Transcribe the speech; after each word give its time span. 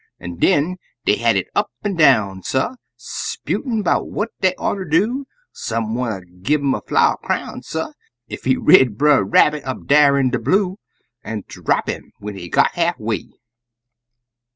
An' 0.19 0.37
den 0.37 0.77
dey 1.05 1.17
had 1.17 1.35
it 1.35 1.45
up 1.53 1.69
an' 1.83 1.93
down, 1.95 2.41
suh, 2.41 2.73
'Sputin' 2.97 3.83
'bout 3.83 4.09
what 4.09 4.29
dey 4.39 4.55
oughter 4.57 4.83
do, 4.83 5.25
Some 5.51 5.93
wanter 5.93 6.25
gi' 6.41 6.55
'im 6.55 6.73
a 6.73 6.81
flower 6.81 7.17
crown, 7.17 7.61
suh, 7.61 7.93
Ef 8.27 8.43
he 8.45 8.57
rid 8.57 8.97
Brer 8.97 9.23
Rabbit 9.23 9.63
up 9.63 9.85
dar 9.85 10.17
in 10.17 10.31
de 10.31 10.39
blue, 10.39 10.79
An' 11.23 11.43
drap 11.47 11.87
'im 11.87 12.13
when 12.17 12.35
he 12.35 12.49
got 12.49 12.71
half 12.71 12.97
way. 12.99 13.29